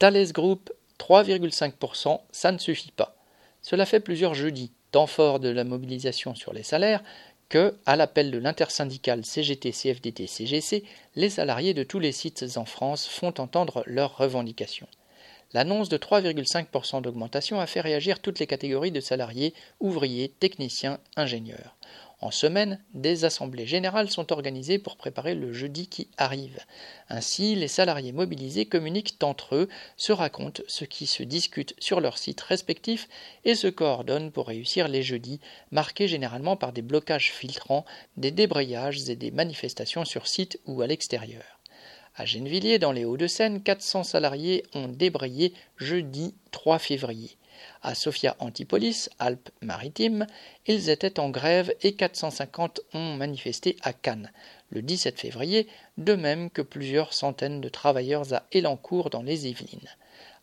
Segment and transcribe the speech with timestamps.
[0.00, 3.14] Thales Group, 3,5%, ça ne suffit pas.
[3.60, 7.04] Cela fait plusieurs jeudis, temps fort de la mobilisation sur les salaires,
[7.50, 10.84] que, à l'appel de l'intersyndicale CGT, CFDT, CGC,
[11.16, 14.88] les salariés de tous les sites en France font entendre leurs revendications.
[15.52, 21.76] L'annonce de 3,5% d'augmentation a fait réagir toutes les catégories de salariés, ouvriers, techniciens, ingénieurs.
[22.22, 26.58] En semaine, des assemblées générales sont organisées pour préparer le jeudi qui arrive.
[27.08, 32.18] Ainsi, les salariés mobilisés communiquent entre eux, se racontent ce qui se discute sur leurs
[32.18, 33.08] sites respectifs
[33.44, 37.86] et se coordonnent pour réussir les jeudis, marqués généralement par des blocages filtrants,
[38.18, 41.60] des débrayages et des manifestations sur site ou à l'extérieur.
[42.16, 47.38] À Gennevilliers, dans les Hauts-de-Seine, 400 salariés ont débrayé jeudi 3 février.
[47.82, 50.26] À Sofia Antipolis, Alpes-Maritimes,
[50.66, 54.30] ils étaient en grève et 450 ont manifesté à Cannes
[54.70, 59.88] le 17 février, de même que plusieurs centaines de travailleurs à Elancourt dans les Yvelines.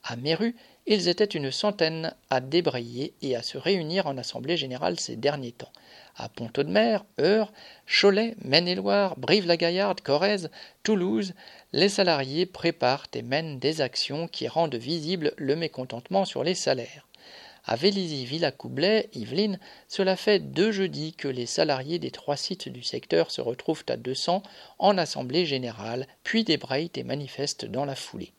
[0.04, 0.56] À Méru,
[0.86, 5.52] ils étaient une centaine à débrayer et à se réunir en assemblée générale ces derniers
[5.52, 5.72] temps.
[6.16, 7.52] À Pont-Audemer, Eure,
[7.86, 10.50] Cholet, Maine-et-Loire, Brive-la-Gaillarde, Corrèze,
[10.84, 11.34] Toulouse,
[11.74, 17.08] les salariés préparent et mènent des actions qui rendent visible le mécontentement sur les salaires.
[17.66, 19.60] À Vélizy, Villacoublay, Yvelines,
[19.90, 23.98] cela fait deux jeudis que les salariés des trois sites du secteur se retrouvent à
[23.98, 24.42] 200
[24.80, 28.32] en assemblée générale, puis débrayent et manifestent dans la foulée.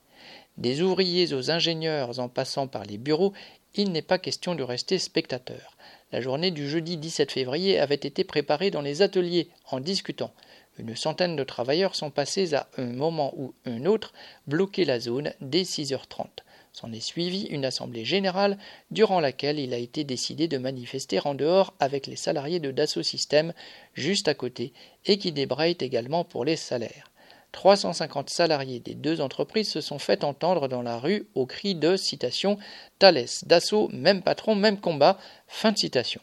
[0.58, 3.32] Des ouvriers aux ingénieurs en passant par les bureaux,
[3.76, 5.76] il n'est pas question de rester spectateur.
[6.10, 10.32] La journée du jeudi 17 février avait été préparée dans les ateliers en discutant.
[10.76, 14.12] Une centaine de travailleurs sont passés à un moment ou un autre
[14.48, 16.26] bloquer la zone dès 6h30.
[16.72, 18.58] S'en est suivi une assemblée générale
[18.90, 23.04] durant laquelle il a été décidé de manifester en dehors avec les salariés de Dassault
[23.04, 23.54] Systèmes
[23.94, 24.72] juste à côté
[25.06, 27.12] et qui débrayent également pour les salaires.
[27.52, 31.96] 350 salariés des deux entreprises se sont fait entendre dans la rue au cri de
[31.96, 32.58] citation
[32.98, 35.18] Thalès, Dassault, même patron, même combat.
[35.46, 36.20] Fin de citation.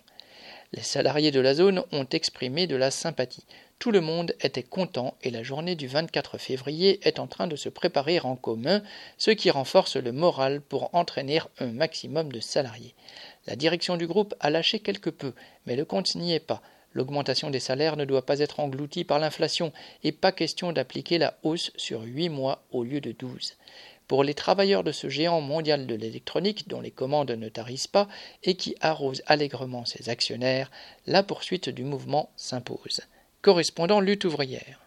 [0.72, 3.46] Les salariés de la zone ont exprimé de la sympathie.
[3.80, 7.56] Tout le monde était content et la journée du 24 février est en train de
[7.56, 8.82] se préparer en commun,
[9.18, 12.96] ce qui renforce le moral pour entraîner un maximum de salariés.
[13.48, 15.34] La direction du groupe a lâché quelque peu,
[15.66, 16.62] mais le compte n'y est pas.
[16.96, 19.72] L'augmentation des salaires ne doit pas être engloutie par l'inflation
[20.04, 23.58] et pas question d'appliquer la hausse sur huit mois au lieu de douze.
[24.08, 28.08] Pour les travailleurs de ce géant mondial de l'électronique dont les commandes ne tarissent pas
[28.44, 30.72] et qui arrose allègrement ses actionnaires,
[31.06, 33.02] la poursuite du mouvement s'impose
[33.46, 34.85] correspondant lutte ouvrière.